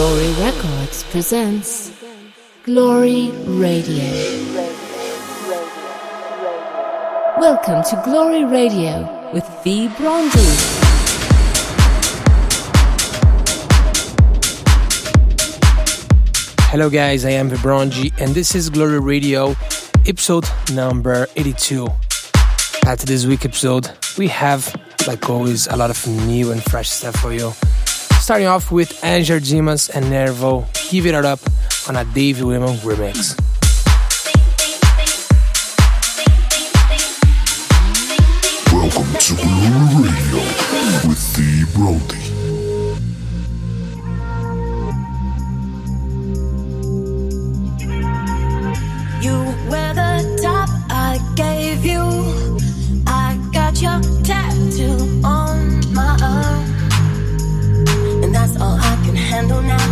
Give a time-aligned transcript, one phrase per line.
[0.00, 1.92] Glory Records presents
[2.62, 4.02] Glory Radio.
[7.38, 9.88] Welcome to Glory Radio with V.
[9.88, 10.40] Brondu.
[16.70, 19.54] Hello, guys, I am Vibronji, and this is Glory Radio,
[20.06, 21.86] episode number 82.
[22.86, 24.74] At this week episode, we have,
[25.06, 27.52] like always, a lot of new and fresh stuff for you.
[28.20, 31.40] Starting off with Angel Dimas and Nervo, Give It Up
[31.88, 33.34] on a Dave Women remix.
[38.72, 40.44] Welcome to Blue Radio
[41.08, 42.19] with the Brody.
[58.60, 59.86] all I can handle now.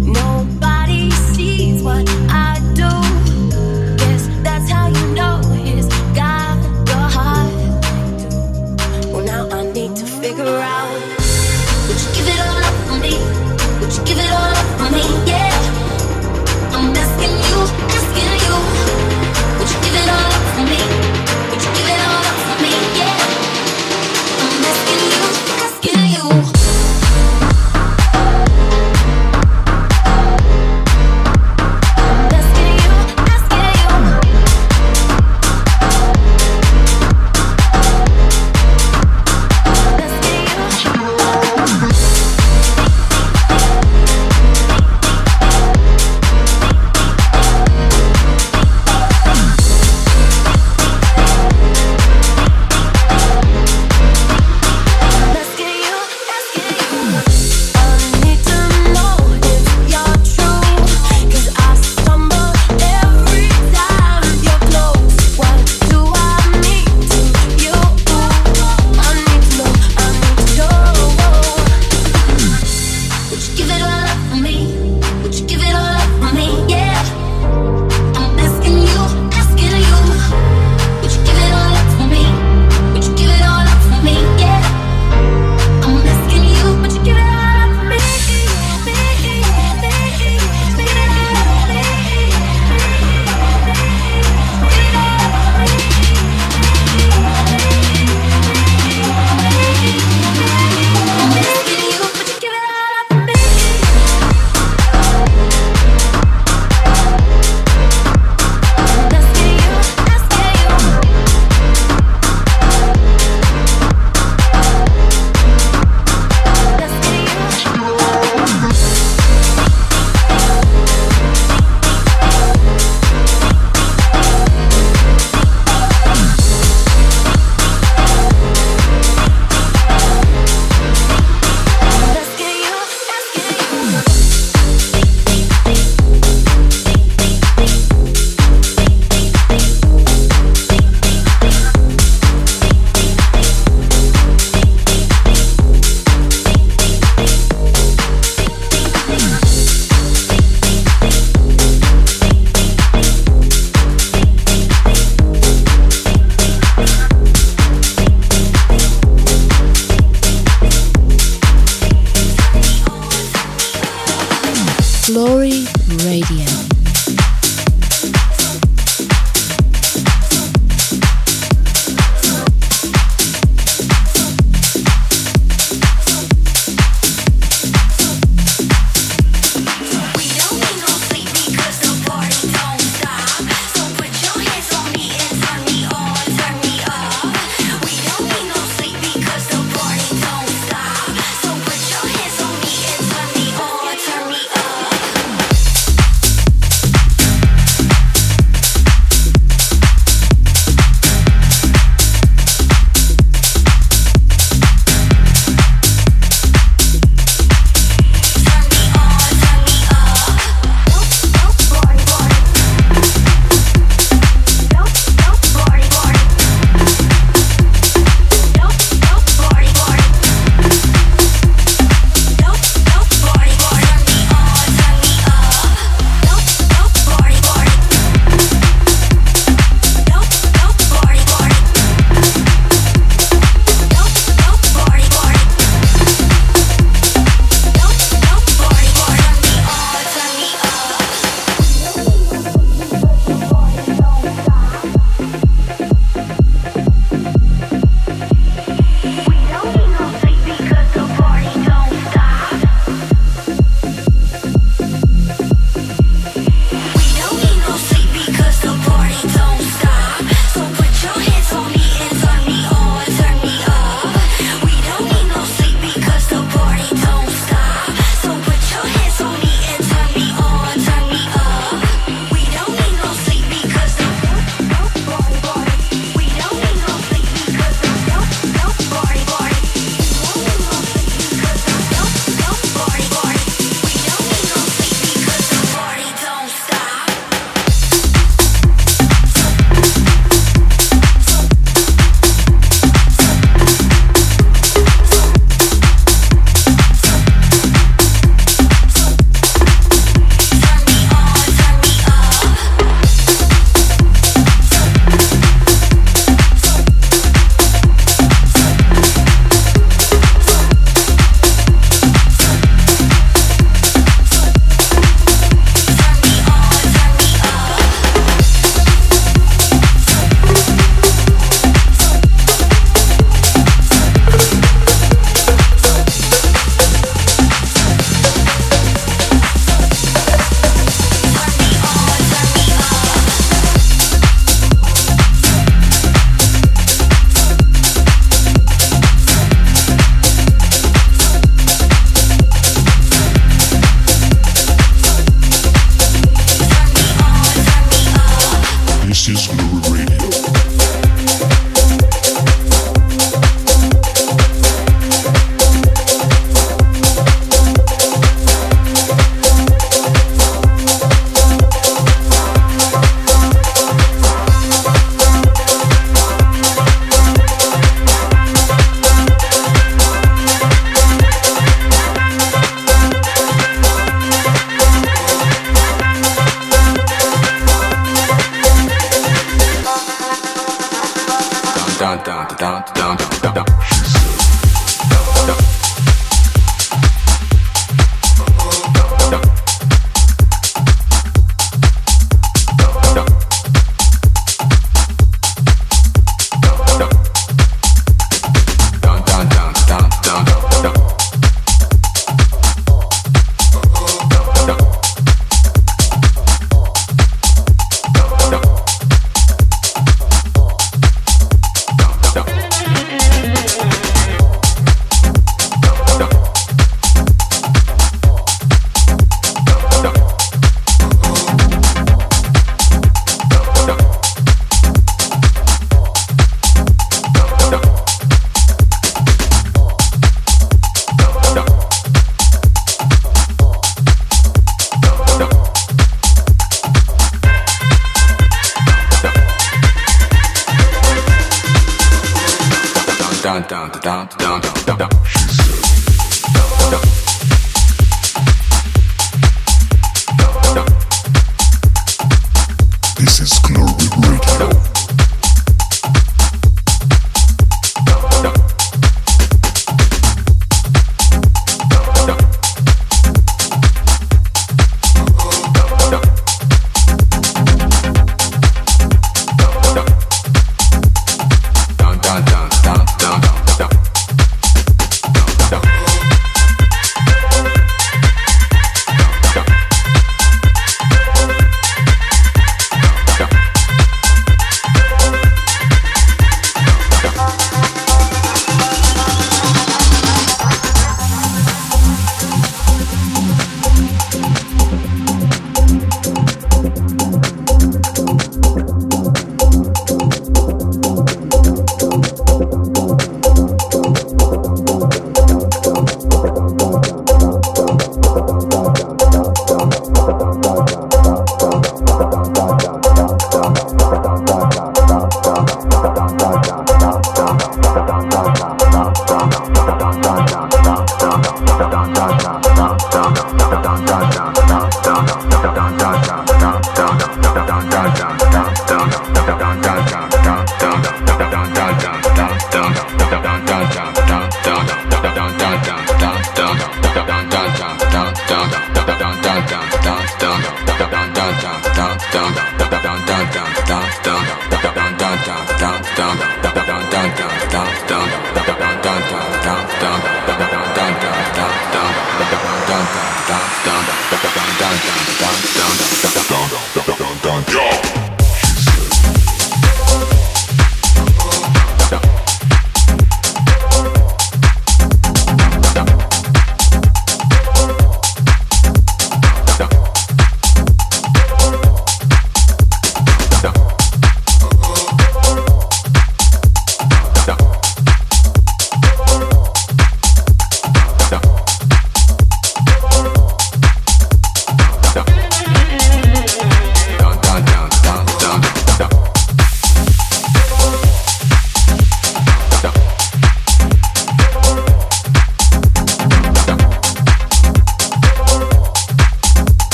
[0.00, 2.19] Nobody sees what.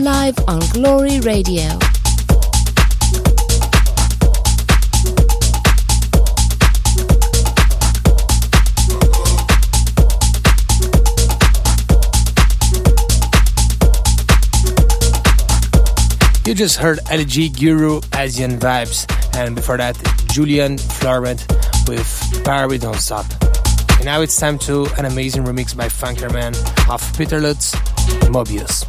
[0.00, 1.64] Live on Glory Radio.
[16.46, 19.04] You just heard LG Guru Asian Vibes,
[19.36, 19.94] and before that,
[20.32, 21.46] Julian Florent
[21.86, 23.26] with Barry Don't Stop.
[23.96, 26.54] And now it's time to an amazing remix by Funkerman
[26.88, 27.74] of Peter Lutz,
[28.30, 28.83] Mobius.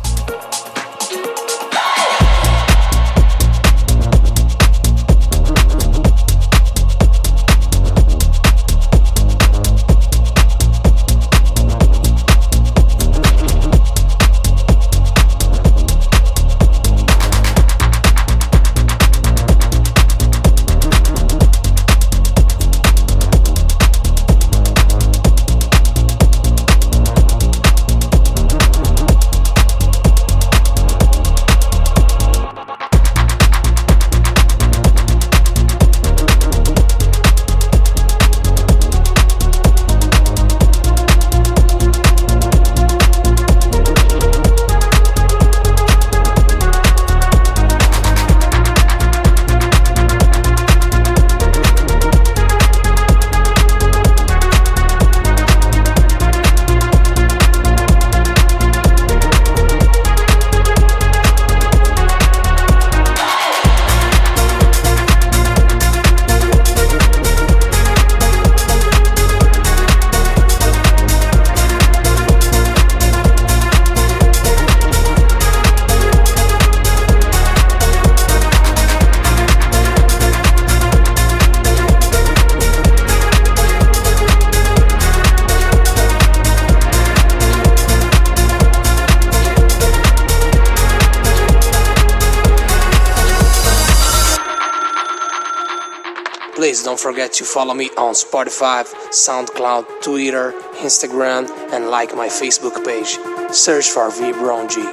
[97.25, 103.17] Forget to follow me on Spotify, SoundCloud, Twitter, Instagram, and like my Facebook page.
[103.51, 104.31] Search for V
[104.67, 104.83] G.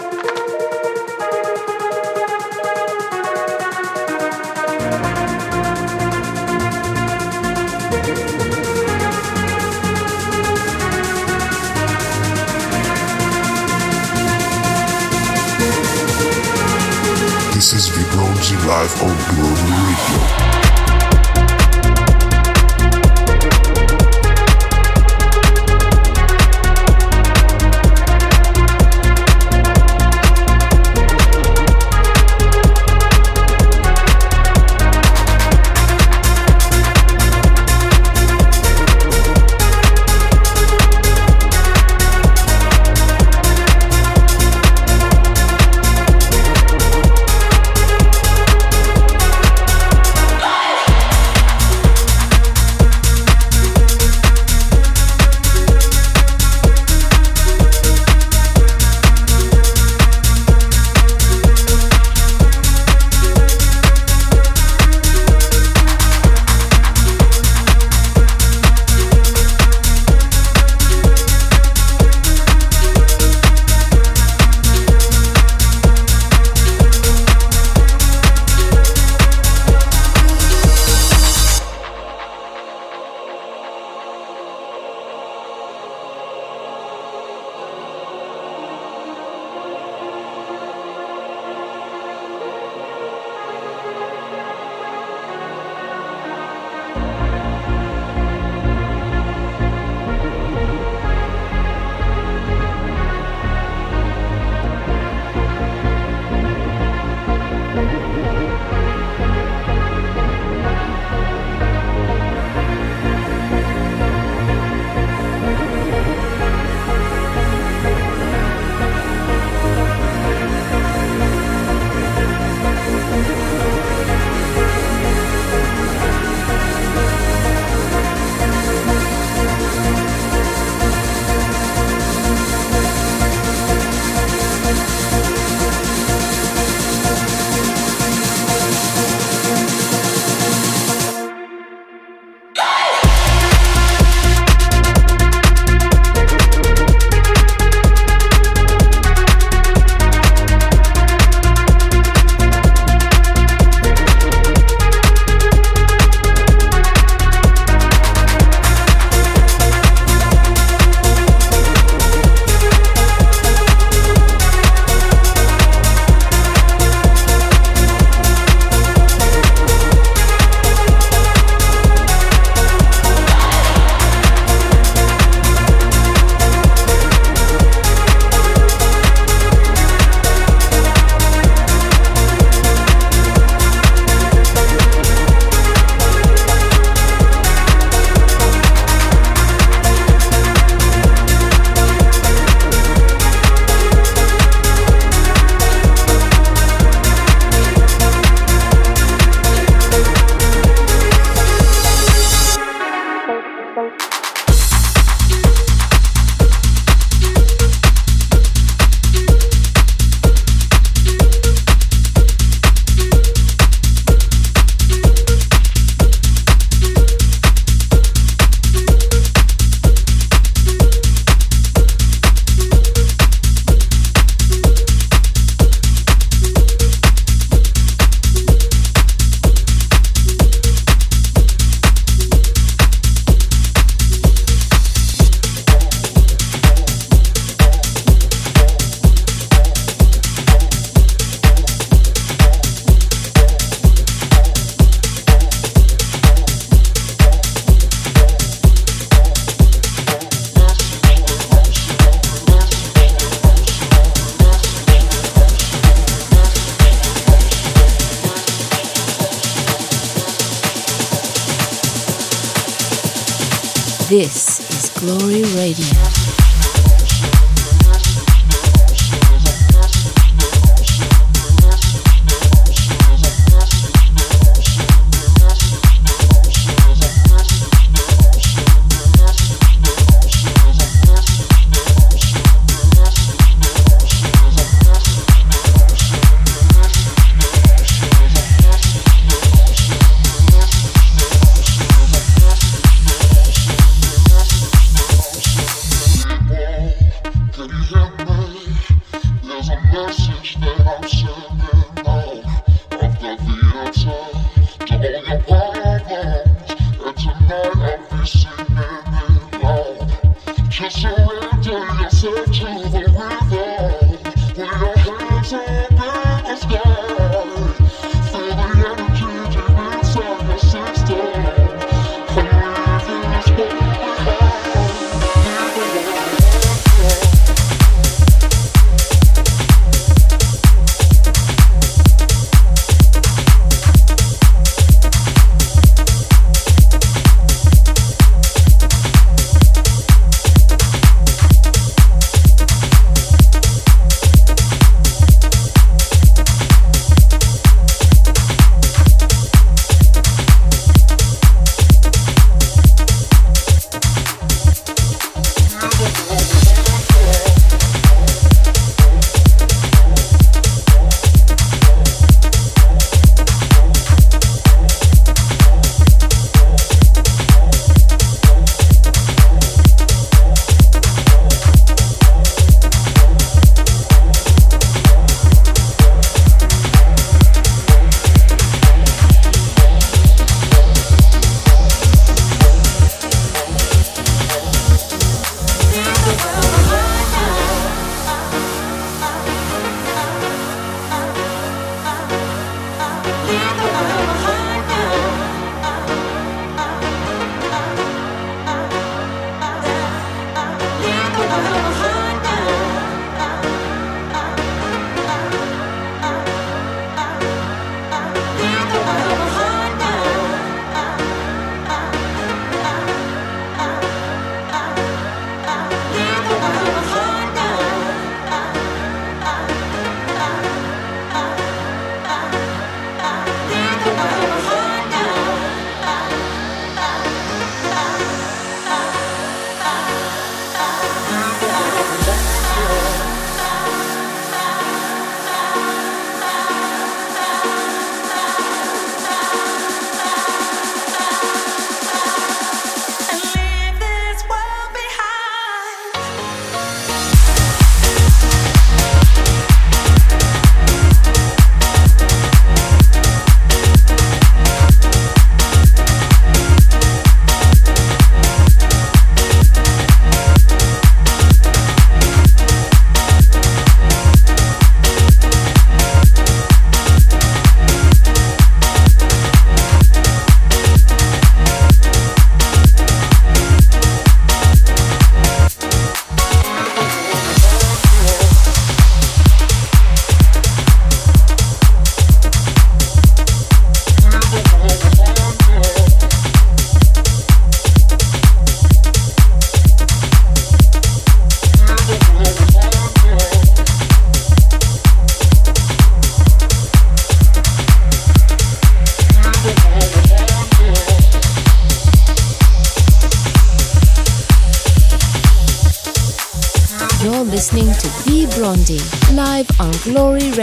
[17.52, 19.52] This is Vibronzi live on Global
[19.86, 20.61] Radio.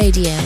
[0.09, 0.38] Radio.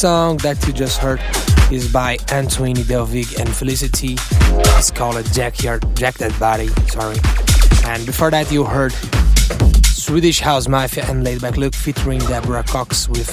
[0.00, 1.20] Song that you just heard
[1.70, 4.16] is by Antoine Delvig and Felicity.
[4.78, 7.16] It's called a Jack, That Body, sorry.
[7.84, 8.94] And before that you heard
[9.84, 13.28] Swedish House Mafia and Laidback Luke featuring Deborah Cox with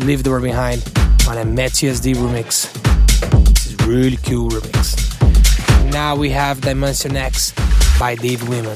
[0.00, 0.82] Leave the World Behind
[1.28, 2.72] on a Matthias D remix.
[3.52, 4.96] This is really cool remix.
[5.92, 7.52] Now we have Dimension X
[7.98, 8.74] by Dave Wiman.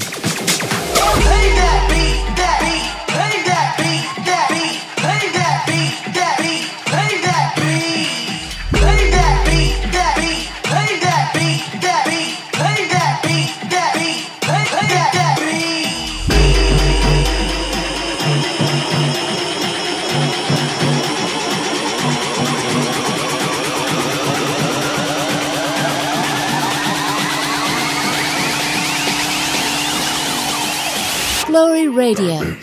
[31.91, 32.60] Radio.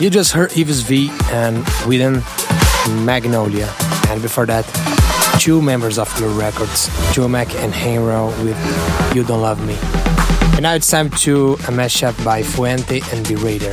[0.00, 2.22] You just heard Yves V and Within
[3.04, 3.68] Magnolia,
[4.08, 4.64] and before that,
[5.40, 8.56] two members of Blue Records, Joe Mack and Heinro with
[9.12, 9.76] You Don't Love Me.
[10.54, 13.72] And now it's time to a mashup by Fuente and B Raider.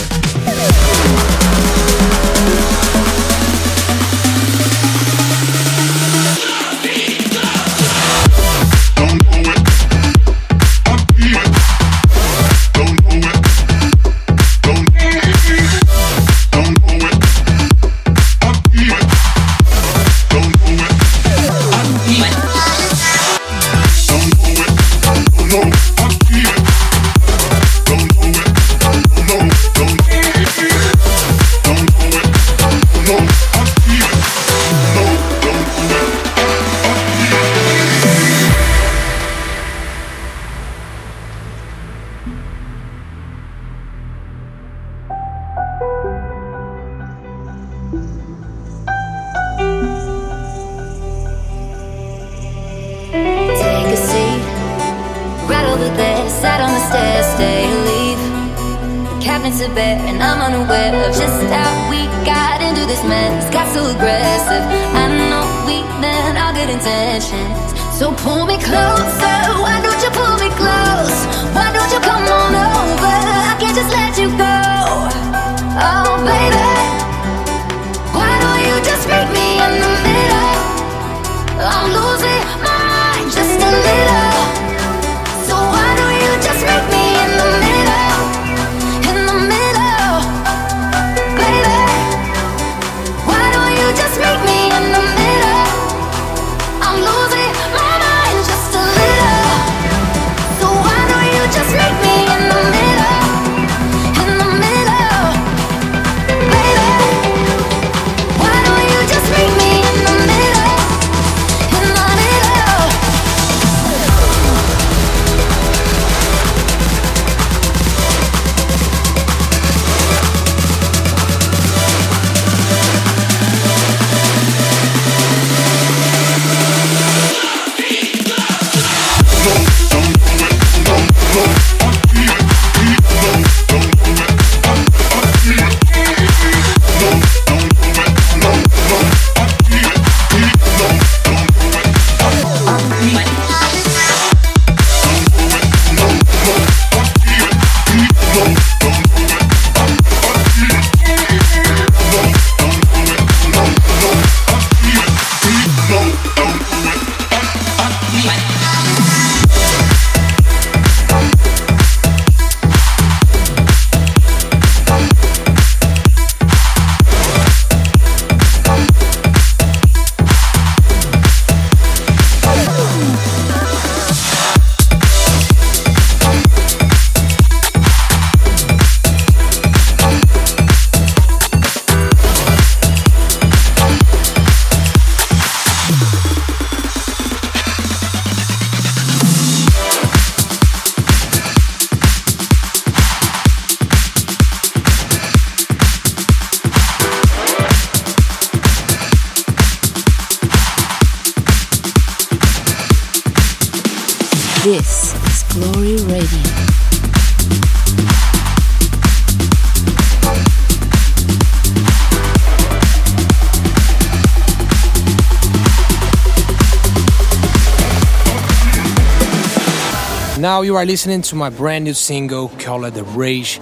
[220.76, 223.61] You are listening to my brand new single called The Rage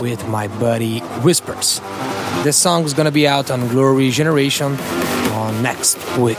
[0.00, 1.78] with my buddy Whispers.
[2.42, 4.74] This song is gonna be out on Glory Generation
[5.32, 6.38] on next week.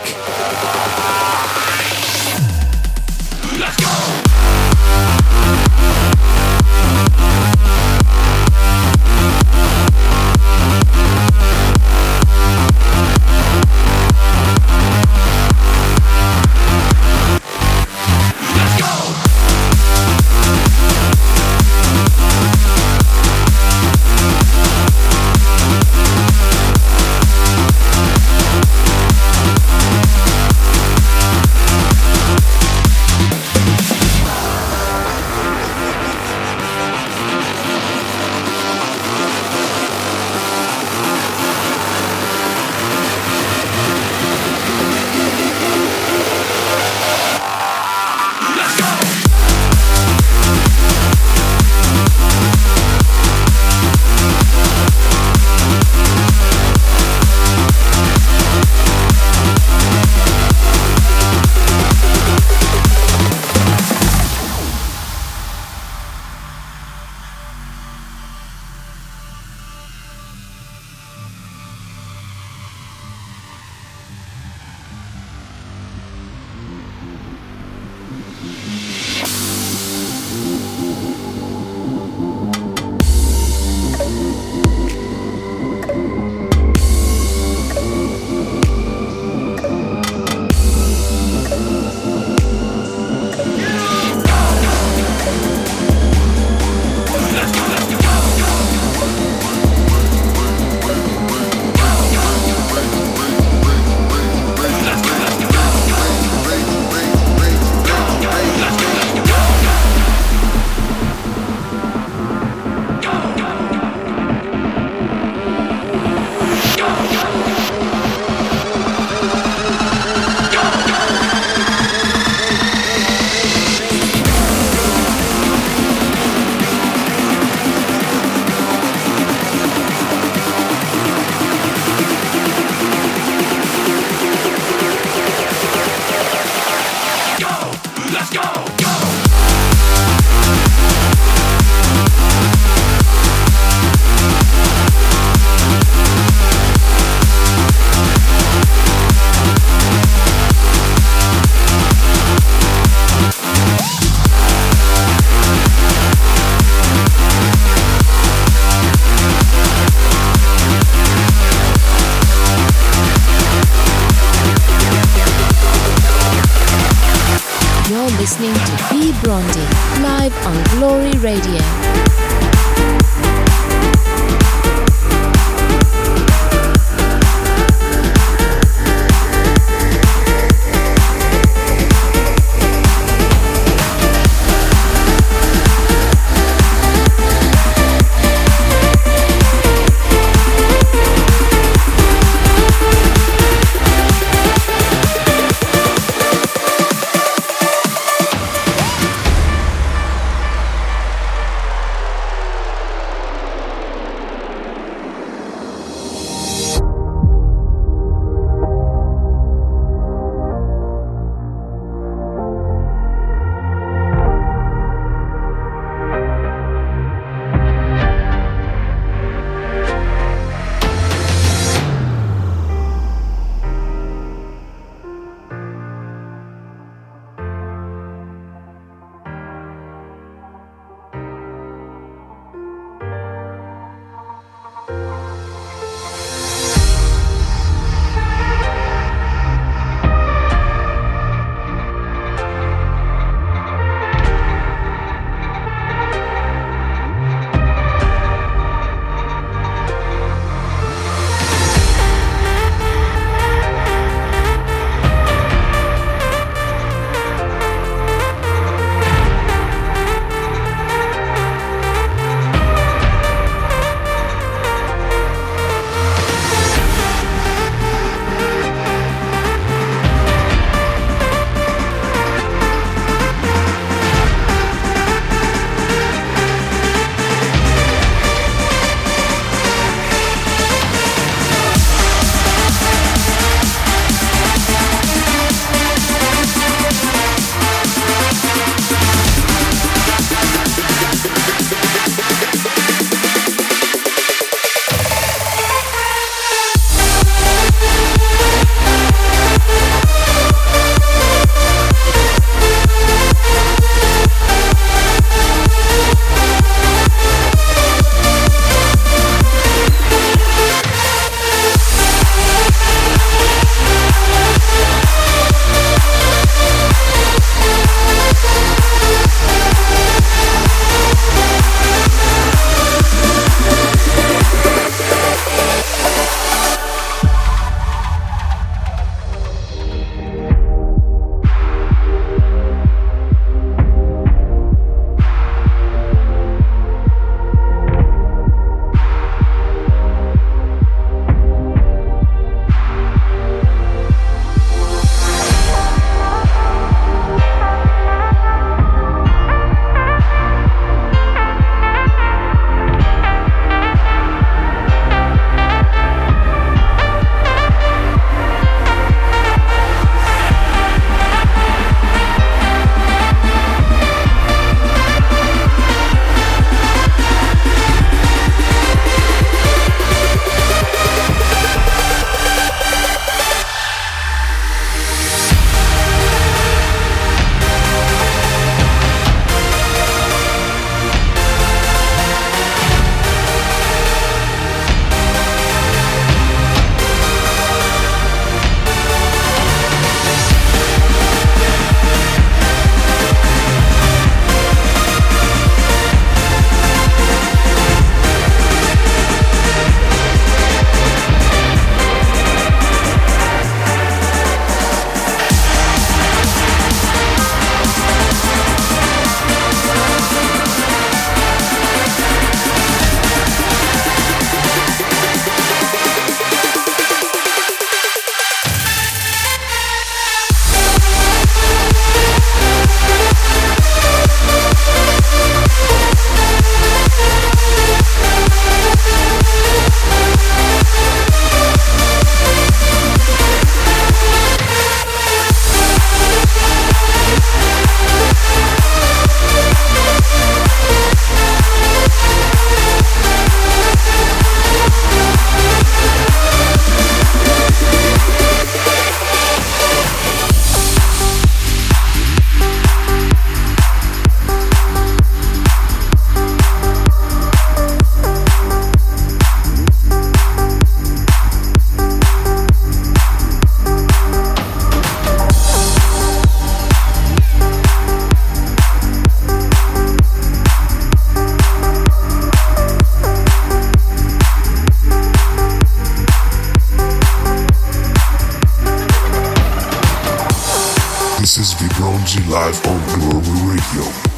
[481.60, 484.29] This is Vibronzi live on Global Radio.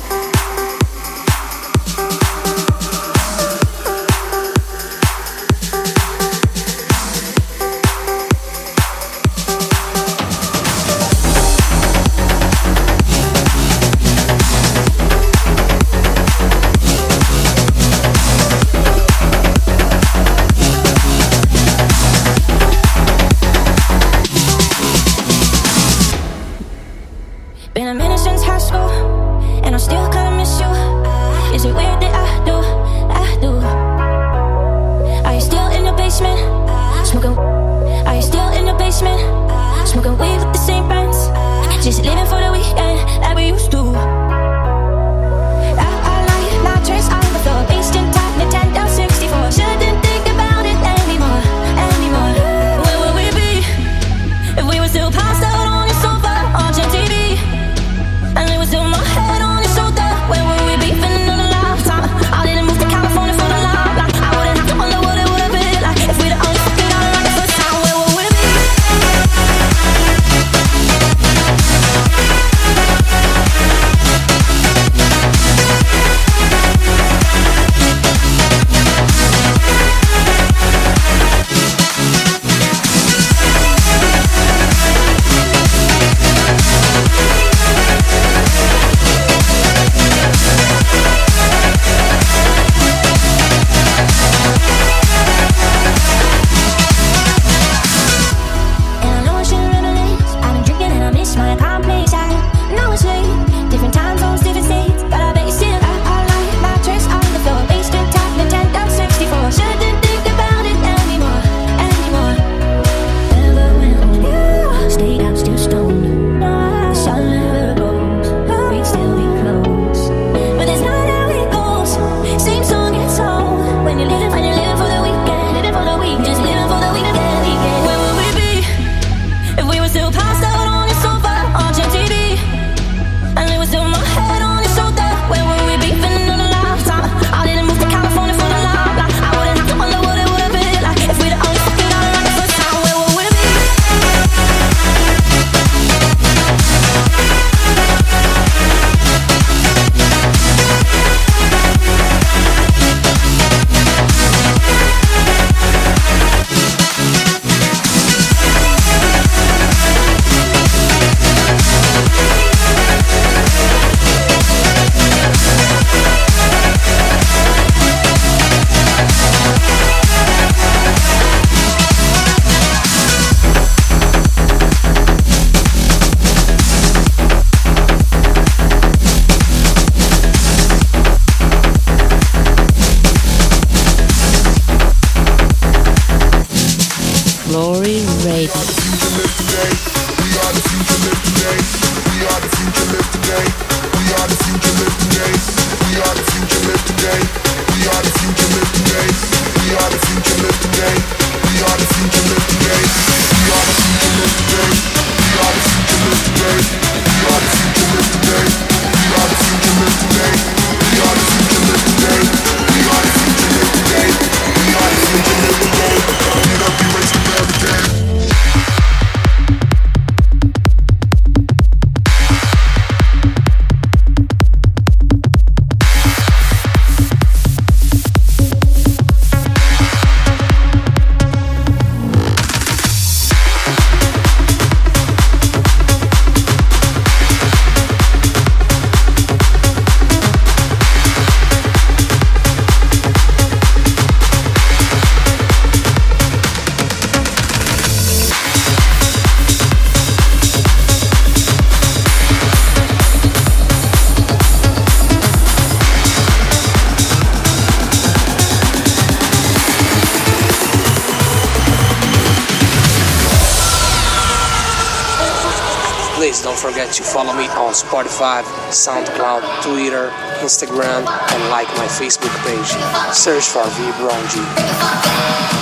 [267.72, 270.10] On Spotify, SoundCloud, Twitter,
[270.42, 273.16] Instagram, and like my Facebook page.
[273.16, 275.61] Search for V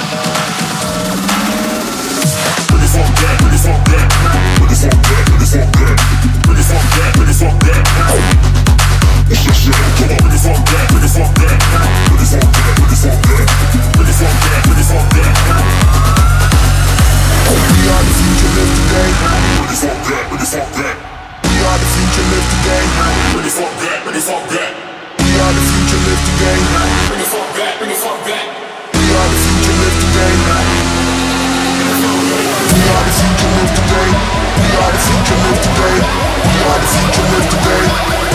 [34.63, 35.97] We are the future, live today.
[35.99, 37.83] We are the future, live today.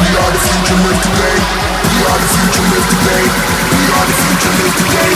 [0.00, 1.36] We are the future, live today.
[1.88, 3.24] We are the future, live today.
[3.74, 5.11] We are the future, live today.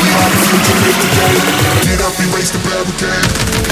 [0.00, 1.34] We are the future, live today.
[1.84, 3.69] Get up, erase the barricade.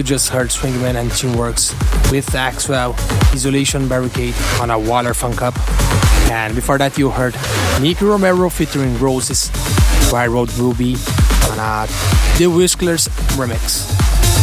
[0.00, 1.74] You just heard Swingman and Teamworks
[2.10, 2.98] with Axwell,
[3.34, 5.54] Isolation Barricade on a Waller Funk Up.
[6.30, 7.36] And before that, you heard
[7.82, 9.50] Nicky Romero featuring Roses
[10.10, 10.94] by Road Ruby
[11.50, 11.86] on a
[12.38, 13.92] The Whistlers remix.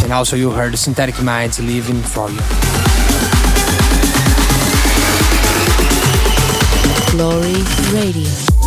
[0.04, 2.38] And also, you heard Synthetic Minds Living for You.
[7.10, 8.57] Glory Radio.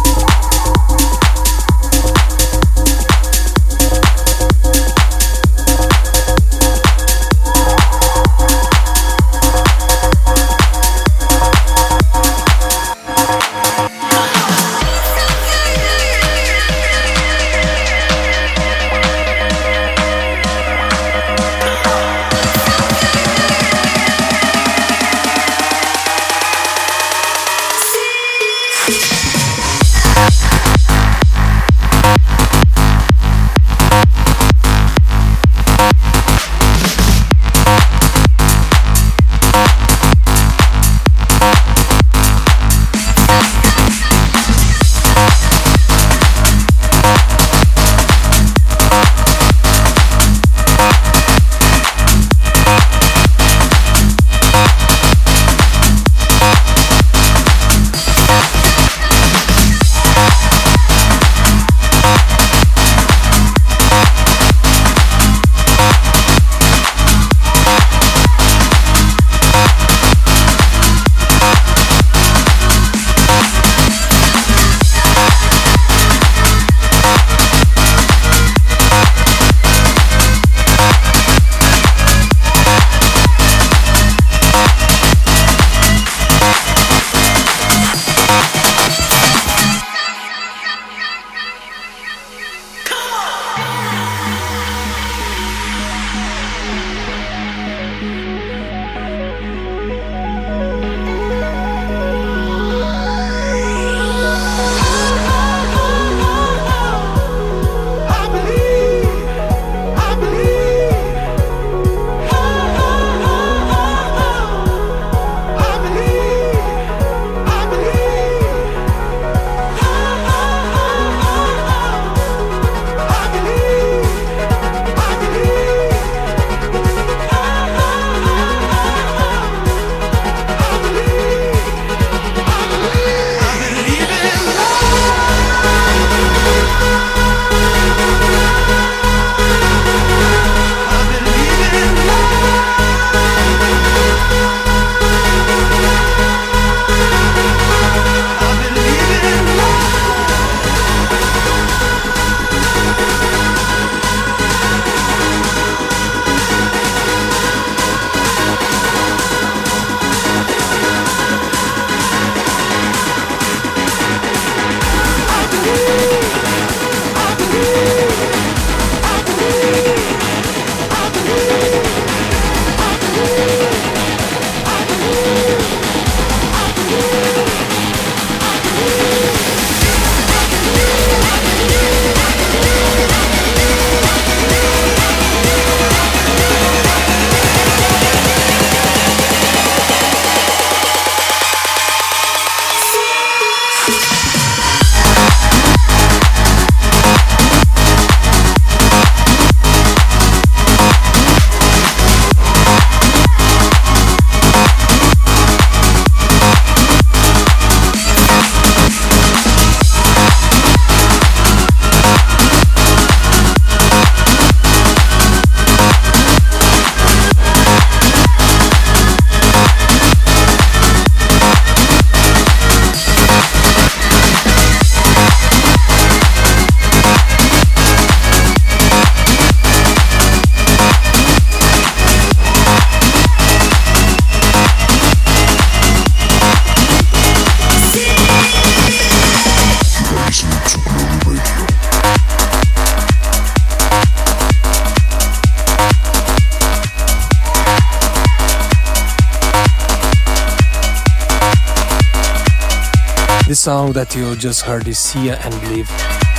[253.62, 255.88] Song that you just heard is Sia and Believe,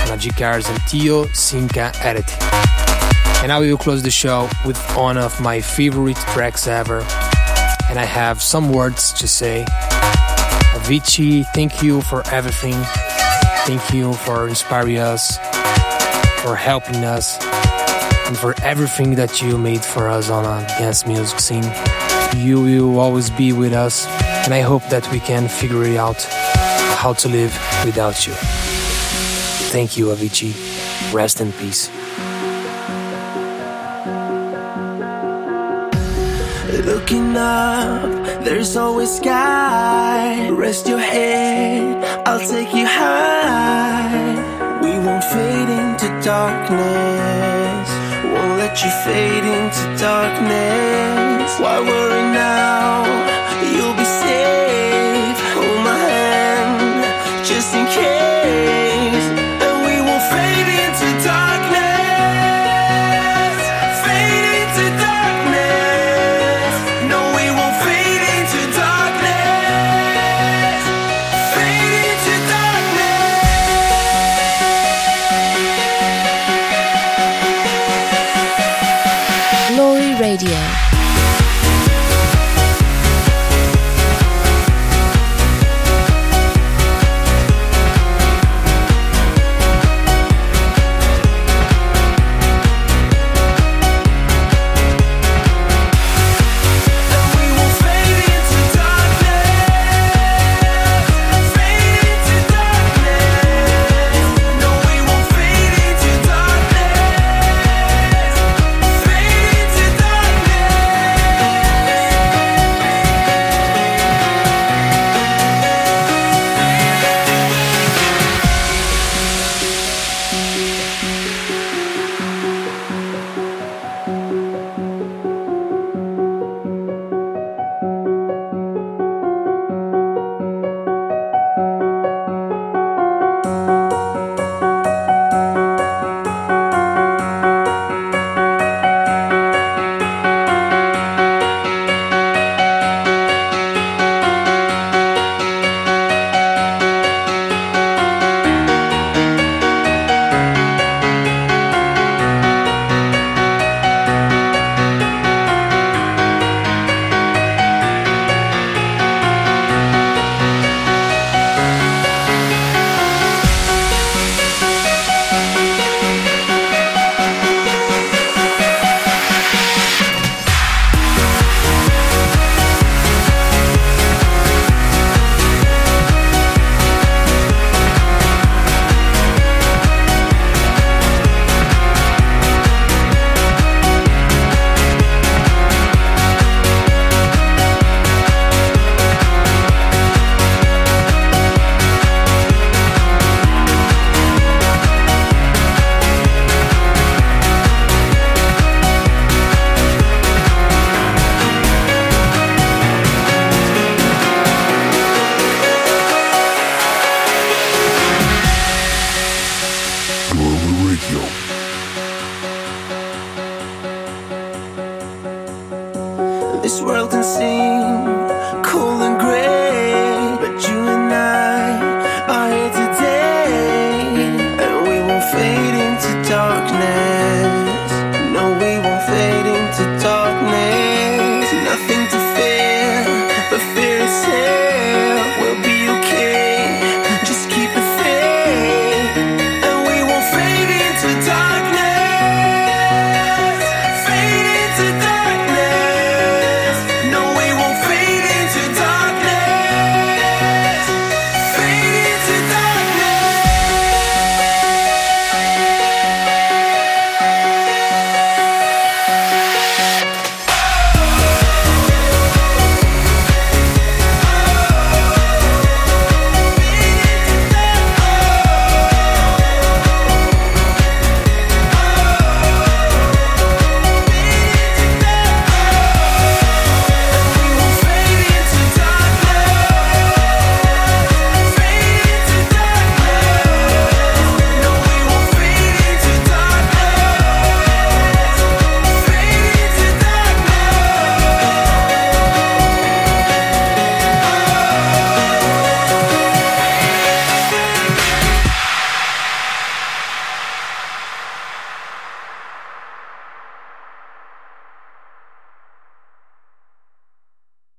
[0.08, 2.42] Magic Cars and Tio Sinka editing.
[3.44, 6.98] And we will close the show with one of my favorite tracks ever.
[7.88, 9.64] And I have some words to say.
[10.74, 12.74] Avicii, thank you for everything.
[13.66, 15.36] Thank you for inspiring us,
[16.42, 17.38] for helping us,
[18.26, 21.70] and for everything that you made for us on a dance music scene.
[22.34, 24.08] You will always be with us,
[24.44, 26.26] and I hope that we can figure it out
[27.02, 27.52] how to live
[27.84, 28.32] without you.
[29.74, 30.52] Thank you, Avicii.
[31.12, 31.90] Rest in peace.
[36.86, 40.48] Looking up, there's always sky.
[40.50, 44.78] Rest your head, I'll take you high.
[44.84, 47.88] We won't fade into darkness.
[48.32, 51.50] Won't let you fade into darkness.
[51.58, 53.21] Why worry now?